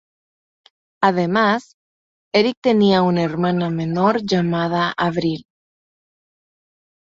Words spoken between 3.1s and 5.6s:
hermana menor llamada Avril.